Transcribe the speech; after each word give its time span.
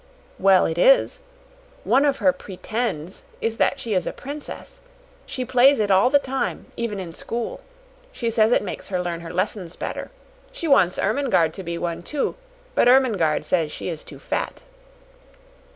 "Well, 0.39 0.65
it 0.65 0.79
is. 0.79 1.19
One 1.83 2.05
of 2.05 2.17
her 2.17 2.33
'pretends' 2.33 3.21
is 3.39 3.57
that 3.57 3.79
she 3.79 3.93
is 3.93 4.07
a 4.07 4.11
princess. 4.11 4.79
She 5.27 5.45
plays 5.45 5.79
it 5.79 5.91
all 5.91 6.09
the 6.09 6.17
time 6.17 6.65
even 6.75 6.99
in 6.99 7.13
school. 7.13 7.59
She 8.11 8.31
says 8.31 8.51
it 8.51 8.63
makes 8.63 8.87
her 8.87 8.99
learn 8.99 9.19
her 9.19 9.31
lessons 9.31 9.75
better. 9.75 10.09
She 10.51 10.67
wants 10.67 10.97
Ermengarde 10.97 11.53
to 11.53 11.61
be 11.61 11.77
one, 11.77 12.01
too, 12.01 12.33
but 12.73 12.87
Ermengarde 12.89 13.45
says 13.45 13.71
she 13.71 13.89
is 13.89 14.03
too 14.03 14.17
fat." 14.17 14.63